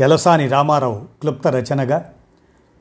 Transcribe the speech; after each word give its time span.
చెలసాని 0.00 0.48
రామారావు 0.48 1.04
క్లుప్త 1.20 1.48
రచనగా 1.48 2.12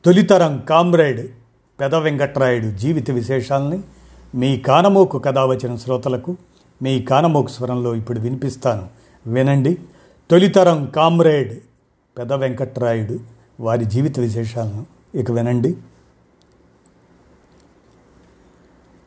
తొలితరం 0.06 0.62
కామ్రేడ్ 0.70 1.32
పెద 1.80 1.96
వెంకట్రాయుడు 1.96 2.78
జీవిత 2.78 3.12
విశేషాలని 3.12 3.84
మీ 4.36 4.58
కానమోకు 4.58 5.20
కథ 5.20 5.38
వచ్చిన 5.38 5.76
శ్రోతలకు 5.76 6.38
మీ 6.82 7.02
కానమోకు 7.02 7.48
స్వరంలో 7.48 7.96
ఇప్పుడు 7.96 8.20
వినిపిస్తాను. 8.20 8.90
వినండి. 9.28 9.78
తొలితరం 10.32 10.86
కామ్రేడ్ 10.86 11.60
పెద 12.18 12.34
వెంకట్రాయుడు 12.34 13.20
వారి 13.60 13.86
జీవిత 13.86 14.20
విశేషాలను 14.20 14.86
ఇక 15.16 15.32
వినండి. 15.32 15.78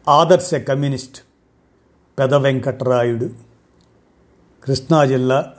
ఆదర్శ 0.09 0.55
కమ్యూనిస్ట్ 0.55 1.23
పెద 2.19 2.35
వెంకట్రాయుడు 2.35 3.31
కృష్ణా 4.65 5.05
జిల్లా 5.05 5.53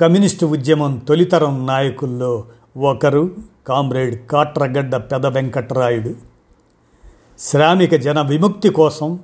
కమ్యూనిస్టు 0.00 0.46
ఉద్యమం 0.46 0.98
తొలితరం 0.98 1.66
నాయకుల్లో 1.66 2.44
ఒకరు 2.76 3.36
కామ్రేడ్ 3.66 4.26
కాట్రగడ్డ 4.26 4.96
పెద 4.96 5.26
వెంకట్రాయుడు. 5.26 6.14
శ్రామిక 7.38 7.94
జన 7.94 8.20
విముక్తి 8.20 8.68
కోసం 8.68 9.18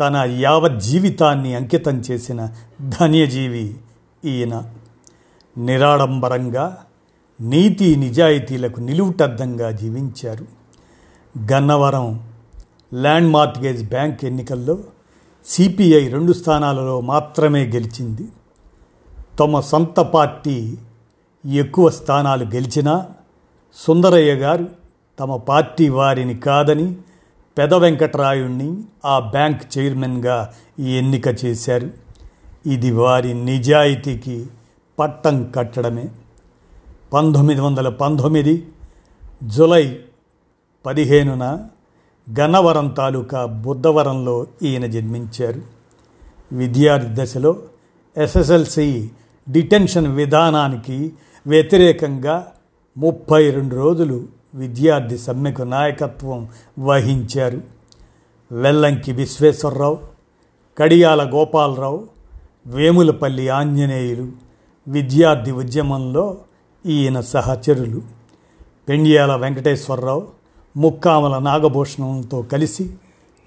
తన 0.00 0.16
యావజ్జీవితాన్ని 0.16 1.54
అంకితం 1.54 2.00
చేసిన 2.00 2.50
ధన్యజీవి 3.00 3.74
ఈయన. 4.24 4.70
నిరాడంబరంగా 5.58 6.76
నీతి 7.40 7.96
నిజాయితీలకు 7.96 8.80
నిలువుటద్దంగా 8.80 9.70
జీవించారు. 9.70 10.46
గన్నవరం 11.52 12.28
ల్యాండ్ 12.94 13.30
మార్ట్గేజ్ 13.30 13.88
బ్యాంక్ 13.88 14.24
ఎన్నికల్లో 14.24 14.78
సిపిఐ 15.46 16.08
రెండు 16.08 16.32
స్థానాలలో 16.32 17.00
మాత్రమే 17.00 17.64
గెలిచింది. 17.66 18.28
తమ 19.38 19.60
సొంత 19.60 20.00
పార్టీ 20.00 20.78
ఎక్కువ 21.46 21.90
స్థానాలు 21.90 22.44
గెలిచినా 22.44 23.06
సుందరయ్య 23.74 24.34
గారు 24.34 24.68
తమ 25.20 25.36
పార్టీ 25.36 25.88
వారిని 25.88 26.36
కాదని 26.36 26.96
పెద 27.58 27.74
వెంకటరాయుణ్ణి 27.74 28.82
ఆ 29.04 29.18
బ్యాంక్ 29.18 29.78
చైర్మన్గా 29.78 30.54
ఎన్నిక 30.78 31.44
చేశారు. 31.44 31.90
ఇది 32.66 32.90
వారి 32.90 33.34
నిజాయితీకి 33.34 34.46
పట్టం 34.98 35.50
కట్టడమే. 35.50 36.04
పంతొమ్మిది 37.12 37.60
వందల 37.60 37.88
పంతొమ్మిది 37.88 38.68
జులై 39.44 40.00
పదిహేనున 40.86 41.66
గన్నవరం 42.40 42.88
తాలూకా 42.88 43.44
బుద్ధవరంలో 43.44 44.46
ఈయన 44.62 44.86
జన్మించారు. 44.86 45.62
విద్యార్థి 46.52 47.22
దశలో 47.22 47.56
ఎస్ఎస్ఎల్సి 48.16 49.10
డిటెన్షన్ 49.48 50.06
విధానానికి 50.06 51.12
వ్యతిరేకంగా 51.46 52.46
ముప్పై 52.96 53.50
రెండు 53.50 53.74
రోజులు 53.74 54.24
విద్యార్థి 54.54 55.18
సమ్మెకు 55.18 55.62
నాయకత్వం 55.62 56.48
వహించారు. 56.78 57.60
వెల్లంకి 58.52 59.12
విశ్వేశ్వరరావు 59.12 59.98
కడియాల 60.78 61.30
గోపాలరావు 61.34 62.06
వేములపల్లి 62.66 63.48
ఆంజనేయులు 63.48 64.28
విద్యార్థి 64.88 65.50
ఉద్యమంలో 65.50 66.36
ఈయన 66.86 67.20
సహచరులు. 67.20 68.02
పెండియాల 68.88 69.36
వెంకటేశ్వరరావు 69.36 70.26
ముక్కామల 70.76 71.38
నాగభూషణంతో 71.38 72.42
కలిసి 72.42 72.90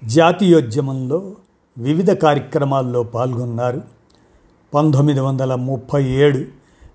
జాతీయోద్యమంలో 0.04 1.32
వివిధ 1.78 2.10
కార్యక్రమాల్లో 2.10 3.02
పాల్గొన్నారు. 3.02 3.97
పంతొమ్మిది 4.74 5.20
వందల 5.20 5.54
ముప్పై 5.54 6.04
ఏడు 6.04 6.44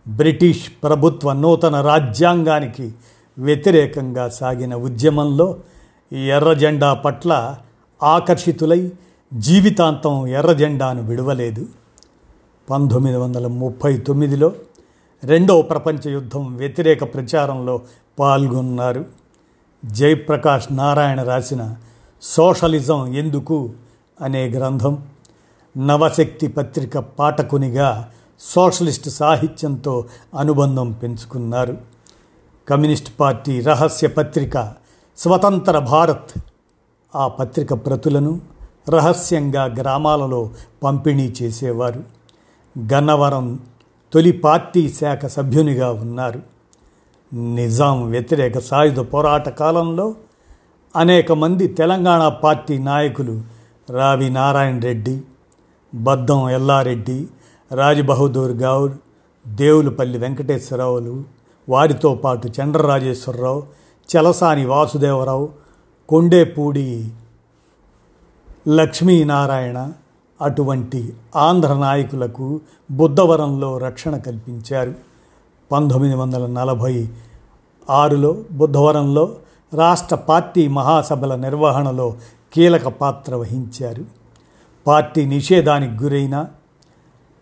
బ్రిటిష్ 0.08 0.72
ప్రభుత్వ 0.84 1.34
నూతన 1.34 1.82
రాజ్యాంగానికి 1.82 2.94
వ్యతిరేకంగా 3.38 4.30
సాగిన 4.30 4.76
ఉద్యమంలో 4.76 5.58
ఎర్రజెండా 6.14 6.94
పట్ల 6.94 7.56
ఆకర్షితులై 8.04 8.92
జీవితాంతం 9.34 10.28
ఎర్రజెండాను 10.28 11.04
విడవలేదు. 11.04 11.66
పంతొమ్మిది 12.70 13.18
వందల 13.18 13.48
ముప్పై 13.48 13.98
తొమ్మిదిలో 13.98 14.54
రెండవ 15.24 15.62
ప్రపంచ 15.62 16.10
యుద్ధం 16.10 16.56
వ్యతిరేక 16.56 17.14
ప్రచారంలో 17.14 17.82
పాల్గొన్నారు. 18.20 19.06
జయప్రకాష్ 19.86 20.68
నారాయణ 20.72 21.24
రాసిన 21.24 21.76
సోషలిజం 22.22 23.14
ఎందుకు 23.14 23.70
అనే 24.22 24.50
గ్రంథం. 24.50 25.04
నవశక్తి 25.78 26.48
పత్రిక 26.48 26.98
పాఠకునిగా 26.98 28.10
సోషలిస్ట్ 28.40 29.10
సాహిత్యంతో 29.10 30.06
అనుబంధం 30.40 30.92
పెంచుకున్నారు. 30.92 31.78
కమ్యూనిస్ట్ 32.68 33.14
పార్టీ 33.20 33.62
రహస్య 33.62 34.08
పత్రిక 34.08 34.74
స్వతంత్ర 35.18 35.80
భారత్ 35.80 36.40
ఆ 37.16 37.28
పత్రిక 37.28 37.74
ప్రతులను 37.74 38.42
రహస్యంగా 38.90 39.64
గ్రామాలలో 39.64 40.50
పంపిణీ 40.84 41.34
చేసేవారు. 41.42 42.04
గన్నవరం 42.94 43.60
తొలి 44.14 44.32
పార్టీ 44.32 44.90
శాఖ 44.90 45.26
సభ్యునిగా 45.26 45.92
ఉన్నారు. 45.92 46.42
నిజాం 47.34 48.10
వ్యతిరేక 48.10 48.60
సాయుధ 48.60 49.00
పోరాట 49.00 49.50
కాలంలో 49.50 50.16
అనేక 50.96 51.32
మంది 51.32 51.68
తెలంగాణ 51.68 52.28
పార్టీ 52.28 52.78
నాయకులు 52.78 53.42
రావి 53.90 54.30
నారాయణ 54.30 54.80
రెడ్డి 54.80 55.22
బద్దం 55.96 56.50
ఎల్లారెడ్డి 56.50 57.28
రాజబహదూర్ 57.76 58.52
గౌడ్ 58.52 58.94
దేవులపల్లి 59.48 60.18
వెంకటేశ్వరరావులు 60.18 61.24
వారితో 61.70 62.16
పాటు 62.16 62.50
చండ్రరాజేశ్వరరావు 62.62 63.64
చలసాని 64.10 64.66
వాసుదేవరావు 64.66 65.50
కొండేపూడి 66.10 67.12
లక్ష్మీనారాయణ 68.68 69.92
అటువంటి 70.42 71.14
ఆంధ్ర 71.36 71.74
నాయకులకు 71.74 72.62
బుద్ధవరంలో 72.92 73.78
రక్షణ 73.78 74.18
కల్పించారు. 74.18 74.94
పంతొమ్మిది 75.72 76.16
వందల 76.16 76.46
నలభై 76.46 77.10
ఆరులో 77.90 78.38
బుద్ధవరంలో 78.52 79.36
రాష్ట్ర 79.74 80.16
పార్టీ 80.16 80.68
మహాసభల 80.68 81.36
నిర్వహణలో 81.36 82.14
కీలక 82.54 82.88
పాత్ర 82.88 83.36
వహించారు. 83.36 84.23
పార్టీ 84.88 85.26
నిషేధానికి 85.26 86.04
గురైన 86.04 86.46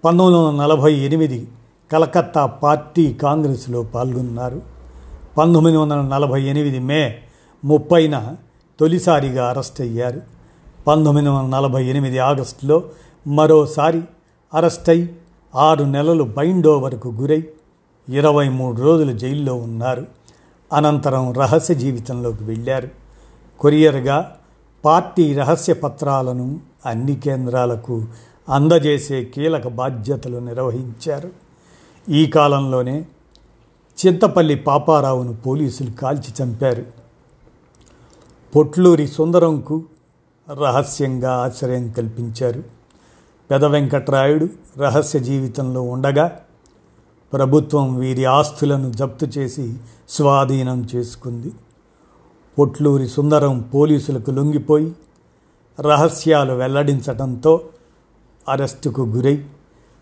పంతొమ్మిది 0.05 0.43
వందల 0.43 0.61
నలభై 0.63 0.93
ఎనిమిది 0.93 1.47
కలకత్తా 1.91 2.45
పార్టీ 2.45 3.13
కాంగ్రెస్లో 3.13 3.83
పాల్గొన్నారు. 3.83 4.61
పంతొమ్మిది 5.37 5.77
వందల 5.77 6.01
నలభై 6.01 6.43
ఎనిమిది 6.43 6.79
మే 6.79 7.17
ముప్పైన 7.65 8.35
తొలిసారిగా 8.79 9.49
అరెస్ట్ 9.49 9.81
అయ్యారు. 9.81 10.21
పంతొమ్మిది 10.87 11.29
వందల 11.29 11.57
నలభై 11.57 11.85
ఎనిమిది 11.85 12.19
ఆగస్టులో 12.19 12.83
మరోసారి 13.27 14.01
అరెస్ట్ 14.53 14.89
అయి 14.89 15.15
ఆరు 15.55 15.83
నెలలు 15.83 16.23
బైండోవర్కు 16.23 17.09
గురై 17.09 17.43
ఇరవై 18.09 18.49
మూడు 18.49 18.81
రోజులు 18.81 19.17
జైల్లో 19.17 19.55
ఉన్నారు. 19.55 20.05
అనంతరం 20.73 21.33
రహస్య 21.33 21.73
జీవితంలోకి 21.73 22.43
వెళ్ళారు. 22.43 22.89
కొరియర్గా 23.59 24.35
పార్టీ 24.85 25.33
రహస్య 25.33 25.73
పత్రాలను 25.73 26.59
అన్ని 26.85 27.15
కేంద్రాలకు 27.15 28.05
అందజేసే 28.49 29.23
కీలక 29.23 29.67
బాధ్యతలు 29.67 30.37
నిర్వహించారు. 30.37 31.29
ఈ 32.09 32.25
కాలంలోనే 32.25 33.05
చింతపల్లి 34.05 34.55
పాపారావును 34.55 35.33
పోలీసులు 35.33 35.91
కాల్చి 35.91 36.43
చంపారు. 36.43 36.85
పొట్లూరి 38.55 39.07
సుందరంకు 39.07 39.83
రహస్యంగా 40.49 41.33
ఆశ్రయం 41.33 41.91
కల్పించారు. 41.91 42.63
పెద 43.51 43.65
వెంకట్రాయుడు 43.65 44.47
రహస్య 44.77 45.19
జీవితంలో 45.19 45.81
ఉండగా 45.81 46.39
ప్రభుత్వం 47.33 47.97
వీరి 47.97 48.25
ఆస్తులను 48.25 48.91
జప్తు 48.91 49.25
చేసి 49.25 49.77
స్వాధీనం 50.09 50.87
చేసుకుంది. 50.95 51.51
పొట్లూరి 52.61 53.07
సుందరం 53.07 53.59
పోలీసులకు 53.59 54.31
లొంగిపోయి 54.31 54.91
రహస్యాలు 55.79 56.53
వెల్లడించడంతో 56.53 57.61
అరెస్టుకు 58.49 59.01
గురై 59.01 59.45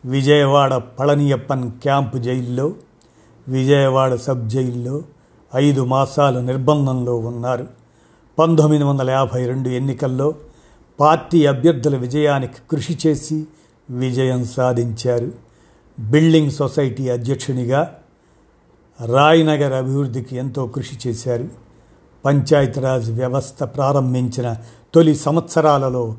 విజయవాడ 0.06 0.76
పళనియప్పన్ 0.76 1.72
క్యాంపు 1.72 2.18
జైల్లో 2.18 2.74
విజయవాడ 3.48 4.16
సబ్ 4.16 4.50
జైల్లో 4.50 5.02
ఐదు 5.56 5.86
మాసాలు 5.86 6.40
నిర్బంధంలో 6.40 7.18
ఉన్నారు. 7.18 7.68
పంతొమ్మిది 8.40 8.84
వందల 8.84 9.10
యాభై 9.10 9.46
రెండు 9.46 9.70
ఎన్నికల్లో 9.70 10.36
పార్టీ 11.00 11.46
అభ్యర్థుల 11.46 11.98
విజయానికి 11.98 12.54
కృషి 12.72 12.98
చేసి 13.08 13.48
విజయం 13.90 14.46
సాధించారు. 14.46 15.32
బిల్డింగ్ 16.00 16.52
సొసైటీ 16.52 17.10
అధ్యక్షునిగా 17.10 17.96
రాయ్నగర్ 19.06 19.74
అభివృద్ధికి 19.74 20.36
ఎంతో 20.36 20.68
కృషి 20.68 21.10
చేశారు. 21.10 21.69
పంచాయతీరాజ్ 22.26 23.12
వ్యవస్థ 23.12 23.64
ప్రారంభించిన 23.64 24.56
తొలి 24.94 25.16
సంవత్సరాలలో 25.16 26.16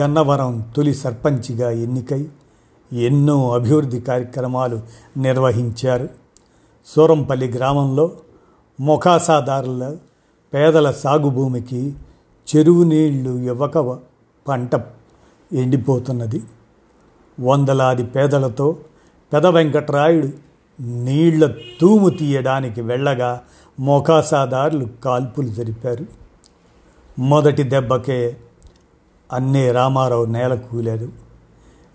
గన్నవరం 0.00 0.72
తొలి 0.76 0.94
సర్పంచిగా 0.94 1.70
ఎన్నికై 1.70 2.26
ఎన్నో 2.92 3.52
అభివృద్ధి 3.52 4.00
కార్యక్రమాలు 4.00 4.80
నిర్వహించారు. 5.16 6.08
సూరంపల్లి 6.86 7.48
గ్రామంలో 7.48 8.10
మొఖాసాదారుల 8.80 9.96
పేదల 10.54 10.90
సాగు 10.90 11.30
భూమికి 11.30 11.94
చెరువు 12.56 12.84
నీళ్ళు 12.84 13.30
ఇవ్వక 13.30 13.98
పంట 14.48 14.70
ఎండిపోతున్నది. 15.52 16.42
వందలాది 17.40 18.04
పేదలతో 18.04 18.76
పెద 19.32 19.46
వెంకట్రాయుడు 19.46 20.28
నీళ్ళ 20.80 21.54
తూము 21.80 22.08
తీయడానికి 22.08 22.80
వెళ్ళగా 22.80 23.40
మోకాసాదారులు 23.80 24.88
కాల్పులు 25.04 25.48
జరిపారు. 25.48 26.06
మొదటి 27.18 27.62
దెబ్బకే 27.62 28.36
అన్నే 29.32 29.72
రామారావు 29.72 30.24
నేల 30.24 30.54
కూలారు. 30.54 31.08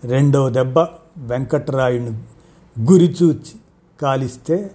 రెండో 0.03 0.49
దెబ్బ 0.49 0.79
వెంకట్రాయుడిని 1.17 2.11
గురిచూచి 2.91 3.59
కాలిస్తే 4.01 4.71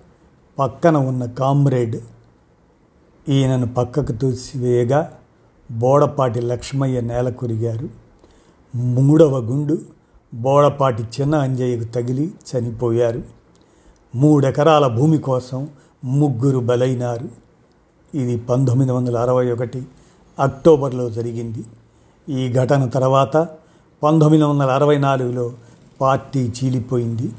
పక్కన 0.59 0.97
ఉన్న 0.97 1.25
కామ్రేడ్ 1.25 1.97
ఈయనను 3.29 3.67
పక్కకు 3.67 4.13
తూసివేయగా 4.13 5.13
బోడపాటి 5.71 6.41
లక్ష్మయ్య 6.41 7.01
నేల 7.01 7.31
కొరిగారు. 7.31 7.89
మూడవ 8.77 9.39
గుండు 9.39 9.79
బోడపాటి 10.35 11.03
చిన్న 11.03 11.35
అంజయ్యకు 11.35 11.85
తగిలి 11.85 12.35
చనిపోయారు. 12.53 13.44
మూడెకరాల 14.15 14.87
భూమి 14.87 15.19
కోసం 15.19 15.69
ముగ్గురు 16.05 16.59
బలైనారు. 16.59 17.29
ఇది 18.17 18.37
పంతొమ్మిది 18.37 18.93
వందల 18.93 19.17
అరవై 19.19 19.51
ఒకటి 19.51 19.87
అక్టోబర్లో 20.39 21.11
జరిగింది. 21.11 21.65
ఈ 22.29 22.53
ఘటన 22.53 22.89
తర్వాత 22.89 23.37
పంతొమ్మిది 24.03 24.45
వందల 24.45 24.71
అరవై 24.71 24.99
నాలుగులో 24.99 25.53
పార్టీ 26.01 26.53
చీలిపోయింది. 26.59 27.33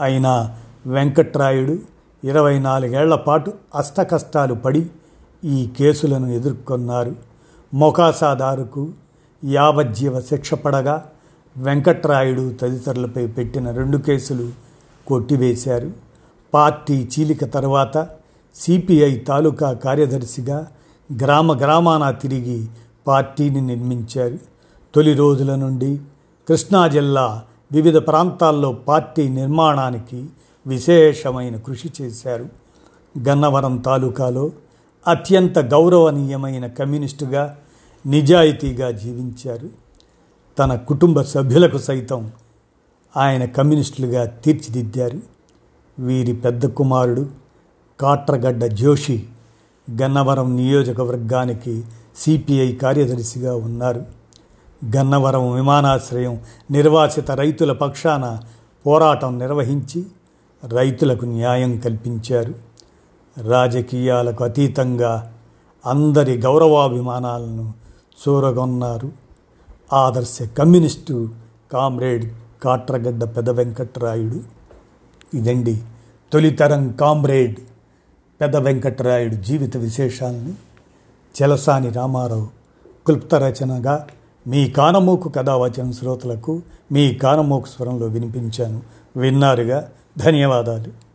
అయినా 0.00 0.56
వెంకట్రాయుడు 0.86 1.78
ఇరవై 2.24 2.58
నాలుగేళ్ళ 2.58 3.14
పాటు 3.14 3.52
అష్టకష్టాలు 3.74 4.54
పడి 4.54 4.86
ఈ 5.44 5.70
కేసులను 5.78 6.26
ఎదుర్కొన్నారు. 6.26 7.16
మొకాసాదారుకు 7.74 8.88
యావజ్జీవ 9.44 10.20
శిక్ష 10.20 10.54
పడగా 10.54 11.04
వెంకట్రాయుడు 11.56 12.54
తదితరులపై 12.60 13.26
పెట్టిన 13.26 13.70
రెండు 13.70 13.98
కేసులు 13.98 14.50
కొట్టివేశారు. 15.06 16.05
పార్టీ 16.54 17.08
చీలిక 17.18 17.44
తర్వాత 17.44 18.08
సిపిఐ 18.54 19.16
తాలూకా 19.16 19.72
కార్యదర్శిగా 19.72 20.66
గ్రామ 21.22 21.60
గ్రామాన 21.60 22.10
తిరిగి 22.10 22.66
పార్టీని 23.06 23.60
నిర్మించారు. 23.60 24.38
తొలి 24.94 25.14
రోజుల 25.14 25.54
నుండి 25.54 26.00
కృష్ణా 26.48 26.88
జిల్లా 26.88 27.42
వివిధ 27.72 27.96
ప్రాంతాల్లో 27.96 28.72
పార్టీ 28.72 29.28
నిర్మాణానికి 29.28 30.26
విశేషమైన 30.66 31.56
కృషి 31.56 31.92
చేశారు. 32.02 32.48
గన్నవరం 33.28 33.76
తాలూకాలో 33.76 34.50
అత్యంత 35.08 35.58
గౌరవనీయమైన 35.58 36.66
కమ్యూనిస్టుగా 36.66 37.56
నిజాయితీగా 38.06 38.90
జీవించారు. 38.90 39.68
తన 40.58 40.74
కుటుంబ 40.74 41.22
సభ్యులకు 41.22 41.78
సైతం 41.78 42.30
ఆయన 43.16 43.44
కమ్యూనిస్టులుగా 43.44 44.24
తీర్చిదిద్దారు. 44.24 45.35
వీరి 45.98 46.32
పెద్ద 46.32 46.66
కుమారుడు 46.66 47.26
కాట్రగడ్డ 48.00 48.64
జోషి 48.64 49.26
గన్నవరం 50.02 50.56
నియోజకవర్గానికి 50.56 51.84
సిపిఐ 52.16 52.74
కార్యదర్శిగా 52.74 53.56
ఉన్నారు. 53.56 54.04
గన్నవరం 54.96 55.52
విమానాశ్రయం 55.52 56.40
నిర్వాసిత 56.70 57.30
రైతుల 57.30 57.72
పక్షాన 57.72 58.40
పోరాటం 58.86 59.38
నిర్వహించి 59.38 60.06
రైతులకు 60.68 61.24
న్యాయం 61.24 61.80
కల్పించారు. 61.80 62.54
రాజకీయాలకు 63.42 64.44
అతీతంగా 64.44 65.32
అందరి 65.86 66.36
గౌరవాభిమానాలను 66.36 67.72
చూరగొన్నారు. 68.22 69.12
ఆదర్శ 69.92 70.38
కమ్యూనిస్టు 70.58 71.28
కామ్రేడ్ 71.72 72.32
కాట్రగడ్డ 72.62 73.24
పెద 73.24 73.50
వెంకట్రాయుడు 73.50 74.55
ఇదండి 75.34 75.80
తొలితరం 76.32 76.92
కామ్రేడ్ 76.92 77.60
పెద్ద 78.40 78.56
వెంకటరాయుడు 78.56 79.34
జీవిత 79.34 79.76
విశేషాలను 79.76 80.54
చెలసాని 81.42 81.90
రామారావు 81.90 82.48
క్లుప్త 83.06 83.34
రచనగా 83.34 84.06
మీ 84.46 84.70
కానమోకు 84.70 85.28
కథావచన 85.28 85.90
శ్రోతలకు 85.90 86.62
మీ 86.92 87.14
కానమోకు 87.14 87.66
స్వరంలో 87.66 88.06
వినిపించాను. 88.06 88.82
విన్నారుగా. 89.16 89.90
ధన్యవాదాలు. 90.18 91.05